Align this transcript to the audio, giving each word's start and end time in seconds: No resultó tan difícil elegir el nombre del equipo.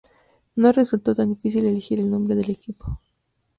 No 0.55 0.71
resultó 0.71 1.13
tan 1.13 1.29
difícil 1.29 1.67
elegir 1.67 1.99
el 1.99 2.09
nombre 2.09 2.33
del 2.33 2.49
equipo. 2.49 2.99